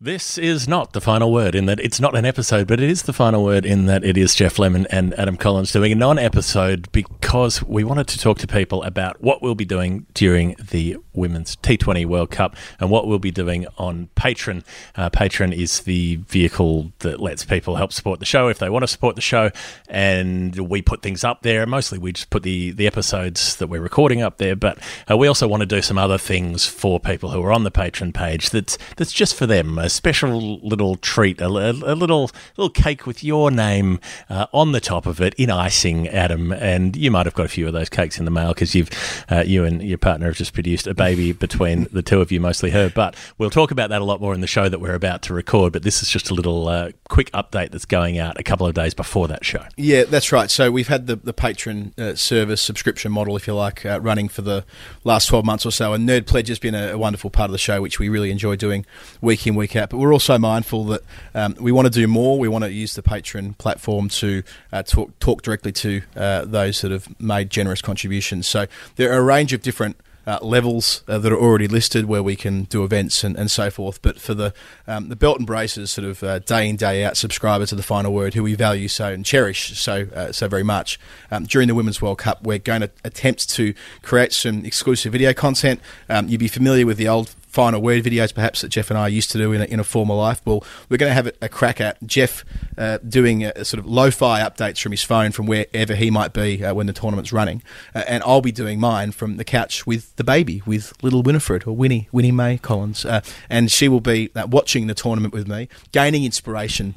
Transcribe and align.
This 0.00 0.38
is 0.38 0.68
not 0.68 0.92
the 0.92 1.00
final 1.00 1.32
word 1.32 1.56
in 1.56 1.66
that 1.66 1.80
it's 1.80 1.98
not 1.98 2.16
an 2.16 2.24
episode, 2.24 2.68
but 2.68 2.78
it 2.78 2.88
is 2.88 3.02
the 3.02 3.12
final 3.12 3.42
word 3.42 3.66
in 3.66 3.86
that 3.86 4.04
it 4.04 4.16
is 4.16 4.32
Geoff 4.32 4.56
Lemon 4.60 4.86
and 4.90 5.12
Adam 5.18 5.36
Collins 5.36 5.72
doing 5.72 5.90
a 5.90 5.96
non 5.96 6.20
episode 6.20 6.86
because 6.92 7.64
we 7.64 7.82
wanted 7.82 8.06
to 8.06 8.18
talk 8.20 8.38
to 8.38 8.46
people 8.46 8.80
about 8.84 9.20
what 9.20 9.42
we'll 9.42 9.56
be 9.56 9.64
doing 9.64 10.06
during 10.14 10.54
the 10.70 10.98
Women's 11.14 11.56
T20 11.56 12.06
World 12.06 12.30
Cup 12.30 12.54
and 12.78 12.90
what 12.90 13.08
we'll 13.08 13.18
be 13.18 13.32
doing 13.32 13.66
on 13.76 14.08
Patreon. 14.14 14.64
Uh, 14.94 15.10
Patreon 15.10 15.52
is 15.52 15.80
the 15.80 16.20
vehicle 16.28 16.92
that 17.00 17.18
lets 17.18 17.44
people 17.44 17.74
help 17.74 17.92
support 17.92 18.20
the 18.20 18.24
show 18.24 18.46
if 18.46 18.60
they 18.60 18.70
want 18.70 18.84
to 18.84 18.86
support 18.86 19.16
the 19.16 19.20
show, 19.20 19.50
and 19.88 20.56
we 20.56 20.80
put 20.80 21.02
things 21.02 21.24
up 21.24 21.42
there. 21.42 21.66
Mostly 21.66 21.98
we 21.98 22.12
just 22.12 22.30
put 22.30 22.44
the, 22.44 22.70
the 22.70 22.86
episodes 22.86 23.56
that 23.56 23.66
we're 23.66 23.80
recording 23.80 24.22
up 24.22 24.38
there, 24.38 24.54
but 24.54 24.78
uh, 25.10 25.16
we 25.16 25.26
also 25.26 25.48
want 25.48 25.62
to 25.62 25.66
do 25.66 25.82
some 25.82 25.98
other 25.98 26.18
things 26.18 26.66
for 26.66 27.00
people 27.00 27.30
who 27.30 27.42
are 27.42 27.52
on 27.52 27.64
the 27.64 27.72
Patreon 27.72 28.14
page 28.14 28.50
that's, 28.50 28.78
that's 28.96 29.12
just 29.12 29.34
for 29.34 29.44
them 29.44 29.87
a 29.88 29.90
special 29.90 30.58
little 30.58 30.96
treat, 30.96 31.40
a, 31.40 31.46
a, 31.46 31.70
a 31.70 31.96
little 31.96 32.30
little 32.58 32.68
cake 32.68 33.06
with 33.06 33.24
your 33.24 33.50
name 33.50 33.98
uh, 34.28 34.46
on 34.52 34.72
the 34.72 34.80
top 34.80 35.06
of 35.06 35.18
it 35.18 35.32
in 35.38 35.50
icing, 35.50 36.06
Adam. 36.08 36.52
And 36.52 36.94
you 36.94 37.10
might 37.10 37.24
have 37.24 37.32
got 37.32 37.46
a 37.46 37.48
few 37.48 37.66
of 37.66 37.72
those 37.72 37.88
cakes 37.88 38.18
in 38.18 38.26
the 38.26 38.30
mail 38.30 38.48
because 38.48 38.74
you've 38.74 38.90
uh, 39.30 39.44
you 39.46 39.64
and 39.64 39.82
your 39.82 39.96
partner 39.96 40.26
have 40.26 40.36
just 40.36 40.52
produced 40.52 40.86
a 40.86 40.92
baby 40.92 41.32
between 41.46 41.88
the 41.90 42.02
two 42.02 42.20
of 42.20 42.30
you, 42.30 42.38
mostly 42.38 42.68
her. 42.70 42.90
But 42.94 43.16
we'll 43.38 43.48
talk 43.48 43.70
about 43.70 43.88
that 43.88 44.02
a 44.02 44.04
lot 44.04 44.20
more 44.20 44.34
in 44.34 44.42
the 44.42 44.46
show 44.46 44.68
that 44.68 44.78
we're 44.78 44.94
about 44.94 45.22
to 45.22 45.34
record. 45.34 45.72
But 45.72 45.84
this 45.84 46.02
is 46.02 46.10
just 46.10 46.28
a 46.28 46.34
little 46.34 46.68
uh, 46.68 46.90
quick 47.08 47.30
update 47.32 47.70
that's 47.70 47.86
going 47.86 48.18
out 48.18 48.38
a 48.38 48.42
couple 48.42 48.66
of 48.66 48.74
days 48.74 48.92
before 48.92 49.26
that 49.28 49.42
show. 49.42 49.64
Yeah, 49.78 50.04
that's 50.04 50.32
right. 50.32 50.50
So 50.50 50.70
we've 50.70 50.88
had 50.88 51.06
the 51.06 51.16
the 51.16 51.32
Patreon 51.32 51.98
uh, 51.98 52.14
service 52.14 52.60
subscription 52.60 53.10
model, 53.10 53.36
if 53.36 53.46
you 53.46 53.54
like, 53.54 53.86
uh, 53.86 54.02
running 54.02 54.28
for 54.28 54.42
the 54.42 54.66
last 55.04 55.28
twelve 55.28 55.46
months 55.46 55.64
or 55.64 55.72
so, 55.72 55.94
and 55.94 56.06
Nerd 56.06 56.26
Pledge 56.26 56.48
has 56.48 56.58
been 56.58 56.74
a, 56.74 56.92
a 56.92 56.98
wonderful 56.98 57.30
part 57.30 57.48
of 57.48 57.52
the 57.52 57.58
show, 57.58 57.80
which 57.80 57.98
we 57.98 58.10
really 58.10 58.30
enjoy 58.30 58.54
doing 58.54 58.84
week 59.22 59.46
in 59.46 59.54
week 59.54 59.74
out. 59.76 59.77
But 59.86 59.98
we're 59.98 60.12
also 60.12 60.38
mindful 60.38 60.84
that 60.86 61.02
um, 61.34 61.56
we 61.60 61.72
want 61.72 61.86
to 61.86 61.90
do 61.90 62.06
more. 62.06 62.38
We 62.38 62.48
want 62.48 62.64
to 62.64 62.72
use 62.72 62.94
the 62.94 63.02
Patreon 63.02 63.58
platform 63.58 64.08
to 64.08 64.42
uh, 64.72 64.82
talk 64.82 65.18
talk 65.18 65.42
directly 65.42 65.72
to 65.72 66.02
uh, 66.16 66.44
those 66.44 66.80
that 66.80 66.90
have 66.90 67.08
made 67.20 67.50
generous 67.50 67.82
contributions. 67.82 68.46
So 68.46 68.66
there 68.96 69.12
are 69.12 69.18
a 69.18 69.22
range 69.22 69.52
of 69.52 69.62
different. 69.62 69.96
Uh, 70.26 70.38
levels 70.42 71.02
uh, 71.08 71.16
that 71.16 71.32
are 71.32 71.38
already 71.38 71.66
listed 71.66 72.04
where 72.04 72.22
we 72.22 72.36
can 72.36 72.64
do 72.64 72.84
events 72.84 73.24
and, 73.24 73.34
and 73.34 73.50
so 73.50 73.70
forth. 73.70 74.02
But 74.02 74.20
for 74.20 74.34
the 74.34 74.52
um, 74.86 75.08
the 75.08 75.16
belt 75.16 75.38
and 75.38 75.46
braces, 75.46 75.90
sort 75.90 76.06
of 76.06 76.22
uh, 76.22 76.40
day 76.40 76.68
in 76.68 76.76
day 76.76 77.02
out 77.02 77.16
subscribers 77.16 77.70
to 77.70 77.76
the 77.76 77.82
final 77.82 78.12
word, 78.12 78.34
who 78.34 78.42
we 78.42 78.54
value 78.54 78.88
so 78.88 79.10
and 79.10 79.24
cherish 79.24 79.80
so 79.80 80.06
uh, 80.14 80.30
so 80.30 80.46
very 80.46 80.62
much, 80.62 81.00
um, 81.30 81.44
during 81.44 81.66
the 81.66 81.74
Women's 81.74 82.02
World 82.02 82.18
Cup, 82.18 82.42
we're 82.42 82.58
going 82.58 82.82
to 82.82 82.90
attempt 83.04 83.48
to 83.56 83.72
create 84.02 84.34
some 84.34 84.66
exclusive 84.66 85.12
video 85.12 85.32
content. 85.32 85.80
Um, 86.10 86.28
you'd 86.28 86.40
be 86.40 86.48
familiar 86.48 86.84
with 86.84 86.98
the 86.98 87.08
old 87.08 87.34
final 87.48 87.80
word 87.82 88.04
videos, 88.04 88.34
perhaps 88.34 88.60
that 88.60 88.68
Geoff 88.68 88.90
and 88.90 88.98
I 88.98 89.08
used 89.08 89.30
to 89.32 89.38
do 89.38 89.52
in 89.52 89.62
a, 89.62 89.64
in 89.64 89.80
a 89.80 89.84
former 89.84 90.14
life. 90.14 90.40
Well, 90.44 90.64
we're 90.88 90.98
going 90.98 91.10
to 91.10 91.14
have 91.14 91.26
a, 91.26 91.32
a 91.42 91.48
crack 91.48 91.80
at 91.80 92.04
Geoff 92.06 92.44
uh, 92.76 92.98
doing 92.98 93.44
a, 93.44 93.52
a 93.56 93.64
sort 93.64 93.80
of 93.80 93.86
lo-fi 93.86 94.40
updates 94.40 94.80
from 94.80 94.92
his 94.92 95.02
phone 95.02 95.32
from 95.32 95.46
wherever 95.46 95.94
he 95.94 96.10
might 96.10 96.32
be 96.32 96.64
uh, 96.64 96.74
when 96.74 96.86
the 96.86 96.92
tournament's 96.92 97.32
running, 97.32 97.62
uh, 97.94 98.04
and 98.06 98.22
I'll 98.24 98.40
be 98.40 98.52
doing 98.52 98.78
mine 98.78 99.12
from 99.12 99.36
the 99.36 99.44
couch 99.44 99.86
with 99.86 100.14
the 100.16 100.24
baby, 100.24 100.62
with 100.66 100.92
little 101.02 101.22
Winifred 101.22 101.66
or 101.66 101.74
Winnie 101.74 102.08
Winnie 102.12 102.32
May 102.32 102.58
Collins, 102.58 103.04
uh, 103.04 103.20
and 103.50 103.70
she 103.70 103.88
will 103.88 104.00
be 104.00 104.30
uh, 104.36 104.46
watching 104.48 104.86
the 104.86 104.94
tournament 104.94 105.34
with 105.34 105.48
me, 105.48 105.68
gaining 105.92 106.24
inspiration 106.24 106.94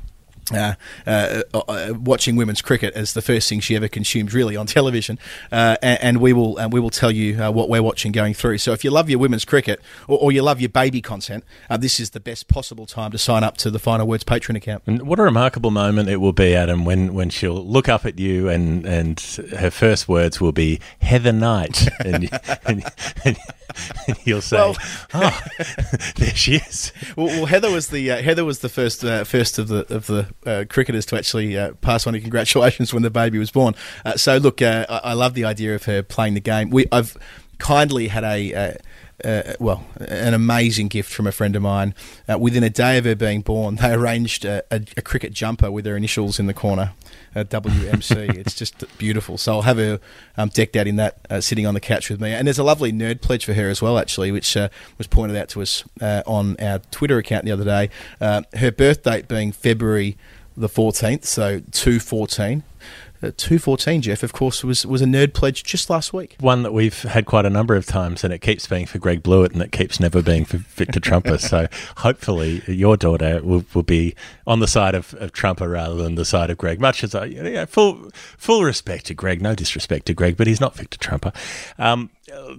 uh, 0.53 0.73
uh, 1.05 1.41
uh, 1.53 1.93
watching 1.97 2.35
women's 2.35 2.61
cricket 2.61 2.93
as 2.95 3.13
the 3.13 3.21
first 3.21 3.49
thing 3.49 3.59
she 3.59 3.75
ever 3.75 3.87
consumed, 3.87 4.33
really 4.33 4.55
on 4.55 4.65
television, 4.77 5.17
uh, 5.51 5.77
and, 5.81 6.01
and, 6.01 6.21
we 6.21 6.33
will 6.33 6.57
and 6.57 6.71
we 6.71 6.79
will 6.79 6.89
tell 6.89 7.11
you 7.11 7.41
uh, 7.41 7.51
what 7.51 7.69
we're 7.69 7.83
watching 7.83 8.11
going 8.11 8.33
through. 8.33 8.57
So 8.57 8.73
if 8.73 8.83
you 8.83 8.91
love 8.91 9.09
your 9.09 9.19
women's 9.19 9.45
cricket 9.45 9.81
or, 10.07 10.17
or 10.19 10.31
you 10.31 10.41
love 10.41 10.61
your 10.61 10.69
baby 10.69 11.01
content, 11.01 11.43
uh, 11.69 11.77
this 11.77 11.99
is 11.99 12.11
the 12.11 12.19
best 12.19 12.47
possible 12.47 12.85
time 12.85 13.11
to 13.11 13.17
sign 13.17 13.43
up 13.43 13.57
to 13.57 13.71
the 13.71 13.79
Final 13.79 14.07
Words 14.07 14.23
Patreon 14.23 14.55
account. 14.55 14.83
And 14.85 15.07
what 15.07 15.19
a 15.19 15.23
remarkable 15.23 15.71
moment 15.71 16.09
it 16.09 16.17
will 16.17 16.33
be, 16.33 16.55
Adam, 16.55 16.85
when, 16.85 17.13
when 17.13 17.29
she'll 17.29 17.65
look 17.65 17.89
up 17.89 18.05
at 18.05 18.19
you 18.19 18.49
and 18.49 18.85
and 18.85 19.19
her 19.57 19.71
first 19.71 20.07
words 20.07 20.39
will 20.39 20.51
be 20.51 20.79
Heather 21.01 21.31
Knight, 21.31 21.87
and, 22.05 22.29
and, 22.65 22.83
and, 23.23 23.37
and 24.07 24.17
you'll 24.23 24.41
say, 24.41 24.57
well, 24.57 24.75
"Oh, 25.13 25.41
there 26.17 26.35
she 26.35 26.55
is." 26.55 26.91
Well, 27.15 27.27
well 27.27 27.45
Heather 27.45 27.71
was 27.71 27.87
the 27.87 28.07
Heather 28.07 28.45
was 28.45 28.59
the 28.59 28.69
first 28.69 29.01
first 29.01 29.59
of 29.59 29.67
the 29.67 29.93
of 29.93 30.07
the 30.07 30.27
uh, 30.45 30.65
cricketers 30.69 31.05
to 31.07 31.17
actually 31.17 31.57
uh, 31.57 31.73
pass 31.81 32.07
on 32.07 32.15
a 32.15 32.19
congratulations 32.19 32.93
when 32.93 33.03
the 33.03 33.09
baby 33.09 33.37
was 33.37 33.51
born. 33.51 33.75
Uh, 34.05 34.17
so 34.17 34.37
look, 34.37 34.61
uh, 34.61 34.85
I, 34.89 34.97
I, 34.97 35.13
love 35.13 35.33
the 35.33 35.45
idea 35.45 35.75
of 35.75 35.85
her 35.85 36.03
playing 36.03 36.33
the 36.33 36.39
game. 36.39 36.69
We, 36.69 36.87
I've 36.91 37.17
kindly 37.57 38.07
had 38.07 38.23
a. 38.23 38.77
Uh, 39.23 39.27
uh, 39.27 39.53
well, 39.59 39.85
an 39.99 40.33
amazing 40.33 40.87
gift 40.87 41.11
from 41.11 41.27
a 41.27 41.31
friend 41.31 41.55
of 41.55 41.61
mine. 41.61 41.93
Uh, 42.27 42.37
within 42.37 42.63
a 42.63 42.69
day 42.69 42.97
of 42.97 43.05
her 43.05 43.15
being 43.15 43.41
born, 43.41 43.75
they 43.81 43.93
arranged 43.93 44.45
a, 44.45 44.63
a, 44.71 44.81
a 44.97 45.01
cricket 45.01 45.33
jumper 45.33 45.71
with 45.71 45.85
her 45.85 45.95
initials 45.95 46.39
in 46.39 46.47
the 46.47 46.53
corner, 46.53 46.93
WMC. 47.35 48.35
it's 48.37 48.55
just 48.55 48.83
beautiful. 48.97 49.37
So 49.37 49.53
I'll 49.53 49.61
have 49.63 49.77
her 49.77 49.99
um, 50.37 50.49
decked 50.49 50.75
out 50.75 50.87
in 50.87 50.95
that, 50.97 51.19
uh, 51.29 51.41
sitting 51.41 51.65
on 51.65 51.73
the 51.73 51.79
couch 51.79 52.09
with 52.09 52.19
me. 52.19 52.33
And 52.33 52.47
there's 52.47 52.59
a 52.59 52.63
lovely 52.63 52.91
nerd 52.91 53.21
pledge 53.21 53.45
for 53.45 53.53
her 53.53 53.69
as 53.69 53.81
well, 53.81 53.97
actually, 53.97 54.31
which 54.31 54.55
uh, 54.57 54.69
was 54.97 55.07
pointed 55.07 55.37
out 55.37 55.49
to 55.49 55.61
us 55.61 55.83
on 55.99 56.55
our 56.59 56.79
Twitter 56.91 57.17
account 57.17 57.45
the 57.45 57.51
other 57.51 57.65
day. 57.65 57.89
her 58.19 58.71
birth 58.71 59.03
date 59.03 59.27
being 59.27 59.51
February 59.51 60.17
the 60.57 60.69
14th, 60.69 61.25
so 61.25 61.61
214. 61.71 62.63
Uh, 63.23 63.31
214, 63.37 64.01
Geoff, 64.01 64.23
of 64.23 64.33
course, 64.33 64.63
was, 64.63 64.83
was 64.85 65.01
a 65.01 65.05
nerd 65.05 65.33
pledge 65.33 65.63
just 65.63 65.89
last 65.91 66.11
week. 66.11 66.35
One 66.39 66.63
that 66.63 66.73
we've 66.73 67.03
had 67.03 67.27
quite 67.27 67.45
a 67.45 67.51
number 67.51 67.75
of 67.75 67.85
times, 67.85 68.23
and 68.23 68.33
it 68.33 68.39
keeps 68.39 68.65
being 68.67 68.87
for 68.87 68.97
Greg 68.97 69.21
Blewett, 69.21 69.51
and 69.53 69.61
it 69.61 69.71
keeps 69.71 69.99
never 69.99 70.23
being 70.23 70.43
for 70.43 70.57
Victor 70.57 70.99
Trumper. 70.99 71.37
so 71.37 71.67
hopefully 71.97 72.63
your 72.67 72.97
daughter 72.97 73.39
will, 73.43 73.63
will 73.75 73.83
be 73.83 74.15
on 74.47 74.59
the 74.59 74.67
side 74.67 74.95
of, 74.95 75.13
of 75.15 75.31
Trumper 75.33 75.69
rather 75.69 75.95
than 75.95 76.15
the 76.15 76.25
side 76.25 76.49
of 76.49 76.57
Greg. 76.57 76.81
Much 76.81 77.03
as 77.03 77.13
I, 77.13 77.25
you 77.25 77.43
know, 77.43 77.65
full, 77.67 78.09
full 78.37 78.63
respect 78.63 79.05
to 79.05 79.13
Greg, 79.13 79.39
no 79.39 79.53
disrespect 79.53 80.07
to 80.07 80.15
Greg, 80.15 80.35
but 80.35 80.47
he's 80.47 80.59
not 80.59 80.75
Victor 80.75 80.97
Trumper. 80.97 81.31
Um, 81.77 82.09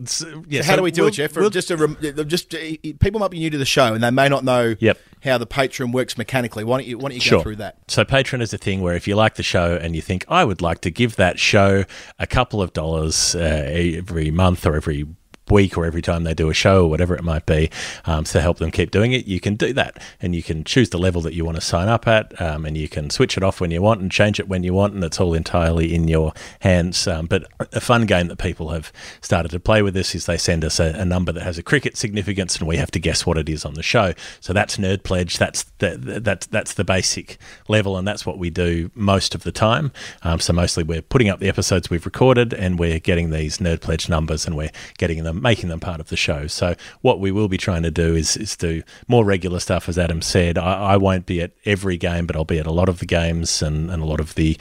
so, 0.05 0.45
yeah, 0.49 0.61
so 0.63 0.71
how 0.71 0.77
do 0.77 0.83
we 0.83 0.91
do 0.91 1.03
we'll, 1.03 1.09
it, 1.09 1.13
Geoff? 1.13 1.37
We'll, 1.37 1.51
just 1.51 1.71
a, 1.71 2.25
just 2.25 2.51
people 2.51 3.19
might 3.19 3.31
be 3.31 3.39
new 3.39 3.51
to 3.51 3.59
the 3.59 3.65
show 3.65 3.95
and 3.95 4.03
they 4.03 4.11
may 4.11 4.29
not 4.29 4.45
know 4.45 4.77
yep. 4.79 4.99
How 5.25 5.39
the 5.39 5.47
Patreon 5.47 5.93
works 5.93 6.19
mechanically. 6.19 6.65
Why 6.65 6.79
don't 6.79 6.87
you 6.87 6.99
why 6.99 7.09
don't 7.09 7.15
you 7.15 7.21
sure. 7.21 7.39
go 7.39 7.43
through 7.43 7.57
that? 7.57 7.79
So 7.89 8.05
Patreon 8.05 8.41
is 8.41 8.53
a 8.53 8.59
thing 8.59 8.81
where 8.81 8.95
if 8.95 9.07
you 9.07 9.17
like 9.17 9.35
the 9.35 9.43
show 9.43 9.77
and 9.77 9.95
you 9.95 10.03
think 10.03 10.25
I 10.29 10.45
would 10.45 10.61
like 10.61 10.81
to 10.83 10.91
give 10.91 11.17
that 11.17 11.39
show 11.39 11.85
a 12.19 12.27
couple 12.27 12.61
of 12.61 12.73
dollars 12.73 13.35
uh, 13.35 13.39
every 13.39 14.31
month 14.31 14.67
or 14.67 14.75
every 14.75 15.07
week 15.51 15.77
or 15.77 15.85
every 15.85 16.03
time 16.03 16.25
they 16.25 16.35
do 16.35 16.49
a 16.49 16.55
show 16.55 16.85
or 16.85 16.91
whatever 16.91 17.15
it 17.15 17.25
might 17.25 17.47
be 17.47 17.71
um, 18.05 18.25
to 18.25 18.41
help 18.41 18.59
them 18.59 18.71
keep 18.71 18.91
doing 18.91 19.13
it, 19.13 19.27
you 19.27 19.41
can 19.41 19.55
do 19.55 19.73
that. 19.73 20.03
And 20.21 20.35
you 20.35 20.43
can 20.43 20.65
choose 20.65 20.91
the 20.91 20.99
level 20.99 21.21
that 21.23 21.35
you 21.35 21.45
want 21.45 21.57
to 21.57 21.61
sign 21.61 21.89
up 21.89 22.07
at, 22.07 22.41
um, 22.41 22.65
and 22.65 22.77
you 22.77 22.89
can 22.89 23.11
switch 23.11 23.37
it 23.37 23.43
off 23.43 23.61
when 23.61 23.71
you 23.71 23.83
want 23.83 24.01
and 24.01 24.11
change 24.11 24.39
it 24.39 24.49
when 24.49 24.63
you 24.63 24.73
want, 24.73 24.95
and 24.95 25.03
it's 25.05 25.21
all 25.21 25.35
entirely 25.35 25.95
in 25.95 26.09
your 26.09 26.33
hands. 26.61 27.07
Um, 27.07 27.27
but 27.27 27.45
a 27.73 27.81
fun 27.81 28.07
game 28.07 28.29
that 28.29 28.37
people 28.37 28.71
have 28.71 28.93
started 29.21 29.51
to 29.51 29.61
play 29.61 29.83
with 29.83 29.95
this 29.95 30.15
is 30.15 30.27
they 30.27 30.39
send 30.39 30.65
us 30.65 30.79
a, 30.79 30.93
a, 30.97 31.05
number 31.05 31.33
that 31.33 31.43
has 31.43 31.59
a 31.59 31.63
cricket 31.63 31.97
significance, 31.97 32.57
and 32.57 32.69
we 32.69 32.77
have 32.77 32.91
to 32.93 32.99
guess 32.99 33.27
what 33.27 33.37
it 33.37 33.49
is 33.49 33.65
on 33.65 33.75
the 33.75 33.83
show. 33.83 34.15
So 34.41 34.53
that's 34.53 34.77
Nerd 34.77 35.03
Pledge. 35.03 35.39
That's 35.39 35.65
the, 35.79 35.97
that's 35.97 36.47
that's 36.47 36.75
the 36.75 36.85
basic 36.85 37.39
level, 37.69 37.97
and 37.97 38.07
that's 38.07 38.25
what 38.25 38.39
we 38.39 38.51
do 38.51 38.91
most 38.95 39.35
of 39.35 39.43
the 39.43 39.53
time. 39.53 39.93
Um, 40.23 40.41
so 40.41 40.53
mostly 40.53 40.85
we're 40.85 41.03
putting 41.03 41.29
up 41.29 41.41
the 41.41 41.49
episodes 41.49 41.91
we've 41.91 42.07
recorded, 42.07 42.53
and 42.55 42.79
we're 42.79 43.01
getting 43.01 43.31
these 43.31 43.59
Nerd 43.59 43.81
Pledge 43.81 44.09
numbers, 44.09 44.47
and 44.47 44.57
we're 44.57 44.73
getting 44.99 45.25
them 45.25 45.32
them 45.33 45.43
making 45.43 45.69
them 45.69 45.81
part 45.81 46.01
of 46.01 46.09
the 46.09 46.17
show. 46.17 46.47
So 46.47 46.75
what 47.01 47.21
we 47.21 47.31
will 47.31 47.49
be 47.49 47.59
trying 47.59 47.83
to 47.83 47.91
do 47.91 48.15
is 48.15 48.37
is 48.37 48.57
do 48.57 48.83
more 49.09 49.25
regular 49.25 49.61
stuff, 49.61 49.89
as 49.89 49.99
Adam 49.99 50.23
said. 50.23 50.59
I, 50.59 50.93
I 50.93 50.97
won't 50.97 51.27
be 51.27 51.41
at 51.41 51.53
every 51.65 51.97
game, 51.97 52.27
but 52.27 52.37
I'll 52.37 52.45
be 52.45 52.59
at 52.59 52.67
a 52.67 52.73
lot 52.73 52.89
of 52.89 52.99
the 52.99 53.07
games 53.07 53.63
and, 53.63 53.91
and 53.91 54.03
a 54.03 54.07
lot 54.07 54.21
of 54.21 54.35
the 54.35 54.57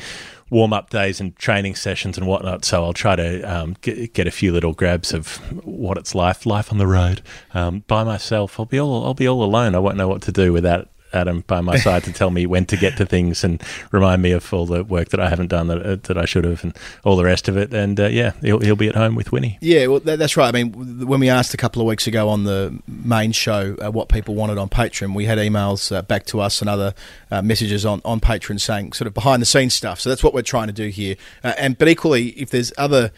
warm 0.49 0.73
up 0.73 0.89
days 0.89 1.21
and 1.21 1.35
training 1.37 1.75
sessions 1.75 2.17
and 2.17 2.27
whatnot. 2.27 2.65
So 2.65 2.83
I'll 2.83 2.93
try 2.93 3.15
to 3.15 3.41
um, 3.43 3.75
get, 3.81 4.13
get, 4.13 4.27
a 4.27 4.31
few 4.31 4.51
little 4.51 4.73
grabs 4.73 5.13
of 5.13 5.37
what 5.65 5.97
it's 5.97 6.13
like, 6.13 6.45
life 6.45 6.71
on 6.71 6.77
the 6.77 6.85
road 6.85 7.21
um, 7.53 7.83
by 7.87 8.03
myself. 8.03 8.59
I'll 8.59 8.65
be 8.65 8.79
all 8.79 9.05
I'll 9.05 9.13
be 9.13 9.27
all 9.27 9.43
alone. 9.43 9.73
I 9.73 9.79
won't 9.79 9.97
know 9.97 10.09
what 10.09 10.21
to 10.23 10.31
do 10.31 10.53
without 10.53 10.89
Adam 11.13 11.43
by 11.47 11.61
my 11.61 11.75
side 11.77 12.03
to 12.03 12.13
tell 12.13 12.29
me 12.29 12.45
when 12.45 12.65
to 12.65 12.77
get 12.77 12.97
to 12.97 13.05
things 13.05 13.43
and 13.43 13.61
remind 13.91 14.21
me 14.21 14.31
of 14.31 14.53
all 14.53 14.65
the 14.65 14.83
work 14.83 15.09
that 15.09 15.19
I 15.19 15.29
haven't 15.29 15.47
done 15.47 15.67
that, 15.67 15.85
uh, 15.85 15.95
that 16.03 16.17
I 16.17 16.25
should 16.25 16.43
have 16.45 16.63
and 16.63 16.75
all 17.03 17.15
the 17.15 17.23
rest 17.23 17.47
of 17.47 17.57
it. 17.57 17.73
And 17.73 17.99
uh, 17.99 18.07
yeah, 18.07 18.31
he'll, 18.41 18.59
he'll 18.59 18.75
be 18.75 18.87
at 18.87 18.95
home 18.95 19.15
with 19.15 19.31
Winnie. 19.31 19.57
Yeah, 19.61 19.87
well, 19.87 19.99
that, 20.01 20.19
that's 20.19 20.37
right. 20.37 20.47
I 20.47 20.51
mean, 20.51 21.07
when 21.07 21.19
we 21.19 21.29
asked 21.29 21.53
a 21.53 21.57
couple 21.57 21.81
of 21.81 21.87
weeks 21.87 22.07
ago 22.07 22.29
on 22.29 22.43
the 22.43 22.79
main 22.87 23.31
show 23.31 23.75
uh, 23.81 23.91
what 23.91 24.09
people 24.09 24.35
wanted 24.35 24.57
on 24.57 24.69
Patreon, 24.69 25.13
we 25.13 25.25
had 25.25 25.37
emails 25.37 25.95
uh, 25.95 26.01
back 26.01 26.25
to 26.27 26.39
us 26.39 26.61
and 26.61 26.69
other 26.69 26.93
uh, 27.29 27.41
messages 27.41 27.85
on, 27.85 28.01
on 28.05 28.19
Patreon 28.19 28.59
saying 28.59 28.93
sort 28.93 29.07
of 29.07 29.13
behind 29.13 29.41
the 29.41 29.45
scenes 29.45 29.73
stuff. 29.73 29.99
So 29.99 30.09
that's 30.09 30.23
what 30.23 30.33
we're 30.33 30.41
trying 30.41 30.67
to 30.67 30.73
do 30.73 30.87
here. 30.89 31.15
Uh, 31.43 31.53
and 31.57 31.77
But 31.77 31.87
equally, 31.87 32.29
if 32.29 32.49
there's 32.49 32.71
other 32.77 33.11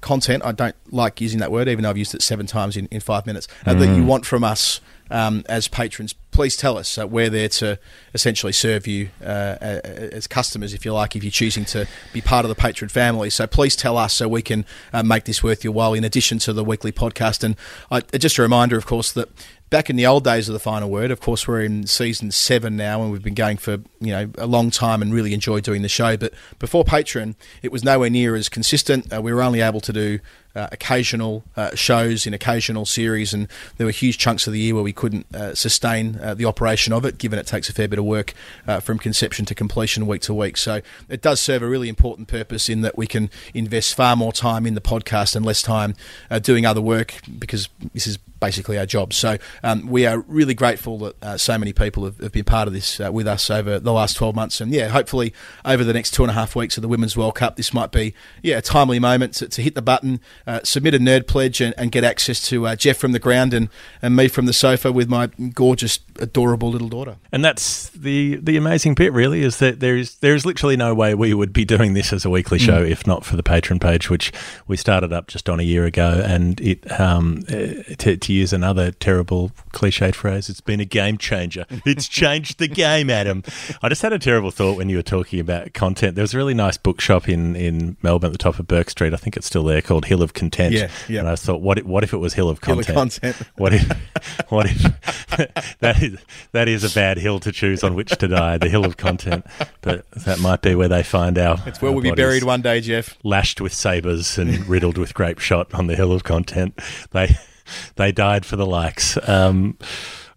content, 0.00 0.44
I 0.44 0.52
don't 0.52 0.76
like 0.92 1.20
using 1.20 1.40
that 1.40 1.50
word, 1.50 1.68
even 1.68 1.82
though 1.82 1.90
I've 1.90 1.98
used 1.98 2.14
it 2.14 2.22
seven 2.22 2.46
times 2.46 2.76
in, 2.76 2.86
in 2.86 3.00
five 3.00 3.26
minutes, 3.26 3.48
mm. 3.64 3.78
that 3.78 3.86
you 3.86 4.02
mm. 4.02 4.06
want 4.06 4.26
from 4.26 4.44
us 4.44 4.80
um, 5.10 5.44
as 5.48 5.68
patrons, 5.68 6.14
please 6.34 6.56
tell 6.56 6.76
us. 6.76 6.98
Uh, 6.98 7.06
we're 7.06 7.30
there 7.30 7.48
to 7.48 7.78
essentially 8.12 8.52
serve 8.52 8.86
you 8.86 9.08
uh, 9.22 9.56
as 10.12 10.26
customers, 10.26 10.74
if 10.74 10.84
you 10.84 10.92
like, 10.92 11.16
if 11.16 11.24
you're 11.24 11.30
choosing 11.30 11.64
to 11.66 11.86
be 12.12 12.20
part 12.20 12.44
of 12.44 12.48
the 12.48 12.54
patron 12.54 12.88
family. 12.88 13.30
So 13.30 13.46
please 13.46 13.76
tell 13.76 13.96
us 13.96 14.12
so 14.12 14.28
we 14.28 14.42
can 14.42 14.66
uh, 14.92 15.02
make 15.02 15.24
this 15.24 15.42
worth 15.42 15.64
your 15.64 15.72
while, 15.72 15.94
in 15.94 16.04
addition 16.04 16.38
to 16.40 16.52
the 16.52 16.64
weekly 16.64 16.92
podcast. 16.92 17.44
And 17.44 17.56
I, 17.90 18.00
just 18.18 18.36
a 18.38 18.42
reminder, 18.42 18.76
of 18.76 18.84
course, 18.84 19.12
that 19.12 19.28
back 19.74 19.90
in 19.90 19.96
the 19.96 20.06
old 20.06 20.22
days 20.22 20.48
of 20.48 20.52
the 20.52 20.60
final 20.60 20.88
word, 20.88 21.10
of 21.10 21.18
course, 21.18 21.48
we're 21.48 21.60
in 21.60 21.84
season 21.84 22.30
seven 22.30 22.76
now, 22.76 23.02
and 23.02 23.10
we've 23.10 23.24
been 23.24 23.34
going 23.34 23.56
for 23.56 23.78
you 23.98 24.12
know 24.12 24.30
a 24.38 24.46
long 24.46 24.70
time 24.70 25.02
and 25.02 25.12
really 25.12 25.34
enjoy 25.34 25.60
doing 25.60 25.82
the 25.82 25.88
show. 25.88 26.16
But 26.16 26.32
before 26.60 26.84
Patreon, 26.84 27.34
it 27.60 27.72
was 27.72 27.82
nowhere 27.82 28.08
near 28.08 28.36
as 28.36 28.48
consistent. 28.48 29.12
Uh, 29.12 29.20
we 29.20 29.32
were 29.32 29.42
only 29.42 29.60
able 29.60 29.80
to 29.80 29.92
do 29.92 30.20
uh, 30.54 30.68
occasional 30.70 31.42
uh, 31.56 31.74
shows 31.74 32.24
in 32.24 32.32
occasional 32.32 32.86
series, 32.86 33.34
and 33.34 33.48
there 33.76 33.84
were 33.84 33.90
huge 33.90 34.16
chunks 34.16 34.46
of 34.46 34.52
the 34.52 34.60
year 34.60 34.76
where 34.76 34.84
we 34.84 34.92
couldn't 34.92 35.26
uh, 35.34 35.56
sustain 35.56 36.20
uh, 36.22 36.34
the 36.34 36.44
operation 36.44 36.92
of 36.92 37.04
it, 37.04 37.18
given 37.18 37.36
it 37.36 37.46
takes 37.48 37.68
a 37.68 37.72
fair 37.72 37.88
bit 37.88 37.98
of 37.98 38.04
work 38.04 38.32
uh, 38.68 38.78
from 38.78 38.96
conception 38.96 39.44
to 39.44 39.56
completion, 39.56 40.06
week 40.06 40.22
to 40.22 40.32
week. 40.32 40.56
So 40.56 40.82
it 41.08 41.20
does 41.20 41.40
serve 41.40 41.62
a 41.62 41.68
really 41.68 41.88
important 41.88 42.28
purpose 42.28 42.68
in 42.68 42.82
that 42.82 42.96
we 42.96 43.08
can 43.08 43.28
invest 43.52 43.96
far 43.96 44.14
more 44.14 44.32
time 44.32 44.66
in 44.66 44.74
the 44.74 44.80
podcast 44.80 45.34
and 45.34 45.44
less 45.44 45.62
time 45.62 45.96
uh, 46.30 46.38
doing 46.38 46.64
other 46.64 46.80
work 46.80 47.14
because 47.40 47.68
this 47.92 48.06
is 48.06 48.18
basically 48.44 48.78
our 48.78 48.86
job. 48.86 49.14
So 49.14 49.38
um, 49.62 49.86
we 49.86 50.04
are 50.06 50.18
really 50.20 50.54
grateful 50.54 50.98
that 50.98 51.22
uh, 51.22 51.36
so 51.38 51.56
many 51.56 51.72
people 51.72 52.04
have, 52.04 52.18
have 52.18 52.32
been 52.32 52.44
part 52.44 52.68
of 52.68 52.74
this 52.74 53.00
uh, 53.00 53.10
with 53.10 53.26
us 53.26 53.48
over 53.50 53.78
the 53.78 53.92
last 53.92 54.16
12 54.16 54.34
months. 54.34 54.60
And 54.60 54.70
yeah, 54.70 54.88
hopefully 54.88 55.32
over 55.64 55.82
the 55.82 55.94
next 55.94 56.12
two 56.12 56.22
and 56.22 56.30
a 56.30 56.34
half 56.34 56.54
weeks 56.54 56.76
of 56.76 56.82
the 56.82 56.88
Women's 56.88 57.16
World 57.16 57.36
Cup, 57.36 57.56
this 57.56 57.72
might 57.72 57.90
be 57.90 58.14
yeah 58.42 58.58
a 58.58 58.62
timely 58.62 58.98
moment 58.98 59.34
to, 59.34 59.48
to 59.48 59.62
hit 59.62 59.74
the 59.74 59.82
button, 59.82 60.20
uh, 60.46 60.60
submit 60.62 60.94
a 60.94 60.98
nerd 60.98 61.26
pledge, 61.26 61.60
and, 61.60 61.74
and 61.78 61.90
get 61.90 62.04
access 62.04 62.40
to 62.48 62.66
uh, 62.66 62.76
Geoff 62.76 62.98
from 62.98 63.12
the 63.12 63.18
ground 63.18 63.54
and, 63.54 63.68
and 64.02 64.14
me 64.14 64.28
from 64.28 64.46
the 64.46 64.52
sofa 64.52 64.92
with 64.92 65.08
my 65.08 65.28
gorgeous, 65.54 65.98
adorable 66.18 66.70
little 66.70 66.88
daughter. 66.88 67.16
And 67.32 67.42
that's 67.42 67.88
the 67.90 68.36
the 68.36 68.56
amazing 68.58 68.94
bit, 68.94 69.12
really, 69.12 69.42
is 69.42 69.58
that 69.58 69.80
there 69.80 69.96
is 69.96 70.16
there 70.16 70.34
is 70.34 70.44
literally 70.44 70.76
no 70.76 70.94
way 70.94 71.14
we 71.14 71.32
would 71.32 71.52
be 71.52 71.64
doing 71.64 71.94
this 71.94 72.12
as 72.12 72.24
a 72.24 72.30
weekly 72.30 72.58
show 72.58 72.84
mm. 72.84 72.90
if 72.90 73.06
not 73.06 73.24
for 73.24 73.36
the 73.36 73.42
patron 73.42 73.78
page, 73.80 74.10
which 74.10 74.32
we 74.66 74.76
started 74.76 75.12
up 75.12 75.28
just 75.28 75.48
on 75.48 75.60
a 75.60 75.62
year 75.62 75.86
ago, 75.86 76.22
and 76.24 76.60
it 76.60 77.00
um, 77.00 77.44
uh, 77.48 77.82
to, 77.98 78.16
to 78.16 78.32
use 78.34 78.52
another 78.52 78.90
terrible 78.90 79.52
cliched 79.72 80.14
phrase. 80.14 80.48
It's 80.48 80.60
been 80.60 80.80
a 80.80 80.84
game 80.84 81.18
changer. 81.18 81.66
It's 81.86 82.08
changed 82.08 82.58
the 82.58 82.66
game, 82.66 83.10
Adam. 83.10 83.42
I 83.82 83.88
just 83.88 84.00
had 84.00 84.12
a 84.12 84.18
terrible 84.18 84.50
thought 84.50 84.76
when 84.76 84.88
you 84.88 84.96
were 84.96 85.02
talking 85.02 85.38
about 85.38 85.74
content. 85.74 86.14
There 86.14 86.22
was 86.22 86.32
a 86.32 86.36
really 86.36 86.54
nice 86.54 86.76
bookshop 86.76 87.28
in, 87.28 87.54
in 87.54 87.96
Melbourne 88.02 88.28
at 88.28 88.32
the 88.32 88.38
top 88.38 88.58
of 88.58 88.66
Bourke 88.66 88.90
Street. 88.90 89.12
I 89.12 89.16
think 89.16 89.36
it's 89.36 89.46
still 89.46 89.64
there 89.64 89.82
called 89.82 90.06
Hill 90.06 90.22
of 90.22 90.32
Content. 90.32 90.74
Yeah, 90.74 90.90
yeah. 91.08 91.20
And 91.20 91.28
I 91.28 91.36
thought, 91.36 91.60
what 91.60 91.78
if, 91.78 91.84
what 91.84 92.02
if 92.02 92.14
it 92.14 92.18
was 92.18 92.34
Hill 92.34 92.48
of 92.48 92.60
Content? 92.62 92.86
Hill 92.86 93.02
of 93.02 93.20
Content. 93.20 93.36
What 93.56 93.72
if, 93.72 93.88
what 94.50 94.66
if 94.66 94.82
that 95.80 96.02
is 96.02 96.18
that 96.52 96.68
is 96.68 96.84
a 96.84 96.94
bad 96.94 97.18
hill 97.18 97.38
to 97.40 97.52
choose 97.52 97.82
on 97.82 97.94
which 97.94 98.10
to 98.18 98.28
die, 98.28 98.58
the 98.58 98.68
Hill 98.68 98.84
of 98.84 98.96
Content. 98.96 99.46
But 99.80 100.10
that 100.12 100.40
might 100.40 100.62
be 100.62 100.74
where 100.74 100.88
they 100.88 101.02
find 101.02 101.38
our. 101.38 101.58
It's 101.66 101.80
where 101.80 101.92
we'll 101.92 102.02
be 102.02 102.12
buried 102.12 102.44
one 102.44 102.62
day, 102.62 102.80
Geoff. 102.80 103.16
Lashed 103.22 103.60
with 103.60 103.72
sabres 103.72 104.38
and 104.38 104.66
riddled 104.66 104.98
with 104.98 105.14
grape 105.14 105.38
shot 105.38 105.72
on 105.74 105.86
the 105.86 105.96
Hill 105.96 106.12
of 106.12 106.24
Content. 106.24 106.78
They 107.12 107.36
they 107.96 108.12
died 108.12 108.44
for 108.46 108.56
the 108.56 108.66
likes. 108.66 109.18
Um, 109.28 109.78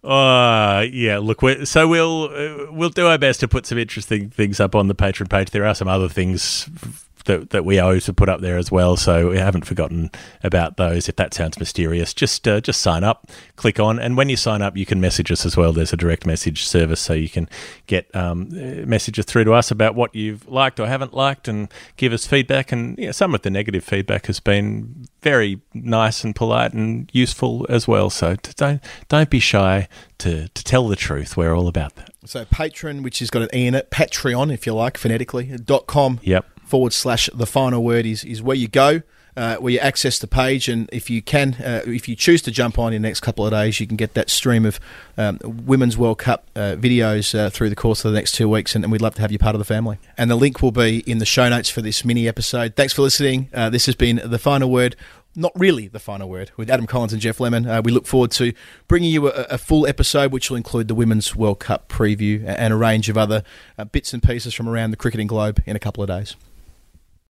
uh, 0.04 0.86
yeah. 0.90 1.18
Look, 1.18 1.40
so 1.64 1.88
we'll 1.88 2.24
uh, 2.24 2.72
we'll 2.72 2.90
do 2.90 3.06
our 3.06 3.18
best 3.18 3.40
to 3.40 3.48
put 3.48 3.66
some 3.66 3.78
interesting 3.78 4.30
things 4.30 4.60
up 4.60 4.74
on 4.74 4.88
the 4.88 4.94
Patreon 4.94 5.28
page. 5.28 5.50
There 5.50 5.66
are 5.66 5.74
some 5.74 5.88
other 5.88 6.08
things 6.08 6.68
that, 7.28 7.50
that 7.50 7.64
we 7.64 7.80
owe 7.80 8.00
to 8.00 8.12
put 8.12 8.28
up 8.28 8.40
there 8.40 8.58
as 8.58 8.72
well. 8.72 8.96
So 8.96 9.30
we 9.30 9.38
haven't 9.38 9.64
forgotten 9.64 10.10
about 10.42 10.76
those. 10.76 11.08
If 11.08 11.16
that 11.16 11.32
sounds 11.32 11.58
mysterious, 11.58 12.12
just 12.12 12.48
uh, 12.48 12.60
just 12.60 12.80
sign 12.80 13.04
up, 13.04 13.30
click 13.56 13.78
on, 13.78 14.00
and 14.00 14.16
when 14.16 14.28
you 14.28 14.36
sign 14.36 14.60
up, 14.60 14.76
you 14.76 14.84
can 14.84 15.00
message 15.00 15.30
us 15.30 15.46
as 15.46 15.56
well. 15.56 15.72
There's 15.72 15.92
a 15.92 15.96
direct 15.96 16.26
message 16.26 16.64
service, 16.64 17.00
so 17.00 17.12
you 17.12 17.28
can 17.28 17.48
get 17.86 18.12
um, 18.16 18.48
messages 18.88 19.24
through 19.26 19.44
to 19.44 19.52
us 19.52 19.70
about 19.70 19.94
what 19.94 20.14
you've 20.14 20.48
liked 20.48 20.80
or 20.80 20.86
haven't 20.86 21.14
liked, 21.14 21.46
and 21.46 21.68
give 21.96 22.12
us 22.12 22.26
feedback. 22.26 22.72
And 22.72 22.98
yeah, 22.98 23.12
some 23.12 23.34
of 23.34 23.42
the 23.42 23.50
negative 23.50 23.84
feedback 23.84 24.26
has 24.26 24.40
been 24.40 25.06
very 25.22 25.60
nice 25.74 26.24
and 26.24 26.34
polite 26.34 26.72
and 26.72 27.10
useful 27.12 27.66
as 27.68 27.86
well. 27.86 28.10
So 28.10 28.36
don't 28.56 28.82
don't 29.08 29.30
be 29.30 29.40
shy 29.40 29.88
to 30.18 30.48
to 30.48 30.64
tell 30.64 30.88
the 30.88 30.96
truth. 30.96 31.36
We're 31.36 31.54
all 31.54 31.68
about 31.68 31.94
that. 31.96 32.10
So 32.24 32.44
Patreon, 32.44 33.02
which 33.02 33.20
has 33.20 33.30
got 33.30 33.42
an 33.42 33.48
E 33.54 33.66
in 33.66 33.74
it, 33.74 33.90
Patreon, 33.90 34.52
if 34.52 34.66
you 34.66 34.74
like, 34.74 34.98
phonetically, 34.98 35.56
dot 35.58 35.86
com. 35.86 36.20
Yep 36.22 36.46
forward 36.68 36.92
slash 36.92 37.28
the 37.34 37.46
final 37.46 37.82
word 37.82 38.06
is, 38.06 38.24
is 38.24 38.42
where 38.42 38.56
you 38.56 38.68
go. 38.68 39.02
Uh, 39.36 39.54
where 39.58 39.72
you 39.72 39.78
access 39.78 40.18
the 40.18 40.26
page, 40.26 40.68
and 40.68 40.88
if 40.92 41.08
you 41.08 41.22
can, 41.22 41.54
uh, 41.64 41.80
if 41.86 42.08
you 42.08 42.16
choose 42.16 42.42
to 42.42 42.50
jump 42.50 42.76
on 42.76 42.92
in 42.92 43.02
the 43.02 43.08
next 43.08 43.20
couple 43.20 43.46
of 43.46 43.52
days, 43.52 43.78
you 43.78 43.86
can 43.86 43.96
get 43.96 44.14
that 44.14 44.28
stream 44.28 44.66
of 44.66 44.80
um, 45.16 45.38
Women's 45.44 45.96
World 45.96 46.18
Cup 46.18 46.50
uh, 46.56 46.74
videos 46.74 47.38
uh, 47.38 47.48
through 47.48 47.70
the 47.70 47.76
course 47.76 48.04
of 48.04 48.10
the 48.10 48.18
next 48.18 48.32
two 48.32 48.48
weeks, 48.48 48.74
and, 48.74 48.82
and, 48.84 48.90
we'd 48.90 49.00
love 49.00 49.14
to 49.14 49.20
have 49.20 49.30
you 49.30 49.38
part 49.38 49.54
of 49.54 49.60
the 49.60 49.64
family. 49.64 49.98
And 50.16 50.28
the 50.28 50.34
link 50.34 50.60
will 50.60 50.72
be 50.72 51.04
in 51.08 51.18
the 51.18 51.24
show 51.24 51.48
notes 51.48 51.70
for 51.70 51.80
this 51.80 52.04
mini 52.04 52.26
episode. 52.26 52.74
Thanks 52.74 52.94
for 52.94 53.02
listening. 53.02 53.48
Uh, 53.54 53.70
this 53.70 53.86
has 53.86 53.94
been 53.94 54.20
the 54.24 54.40
final 54.40 54.72
word 54.72 54.96
not 55.36 55.52
really 55.54 55.86
the 55.86 56.00
final 56.00 56.28
word 56.28 56.50
with 56.56 56.68
Adam 56.68 56.84
Collins 56.84 57.12
and 57.12 57.22
Geoff 57.22 57.38
Lemon. 57.38 57.64
Uh, 57.64 57.80
we 57.80 57.92
look 57.92 58.06
forward 58.06 58.32
to 58.32 58.52
bringing 58.88 59.12
you 59.12 59.28
a, 59.28 59.42
a, 59.50 59.58
full 59.58 59.86
episode, 59.86 60.32
which 60.32 60.50
will 60.50 60.56
include 60.56 60.88
the 60.88 60.96
Women's 60.96 61.36
World 61.36 61.60
Cup 61.60 61.88
preview 61.88 62.44
and 62.44 62.72
a 62.72 62.76
range 62.76 63.08
of 63.08 63.16
other 63.16 63.44
bits 63.92 64.12
and 64.12 64.20
pieces 64.20 64.52
from 64.52 64.68
around 64.68 64.90
the 64.90 64.96
cricketing 64.96 65.28
globe 65.28 65.62
in 65.64 65.76
a 65.76 65.78
couple 65.78 66.02
of 66.02 66.08
days. 66.08 66.34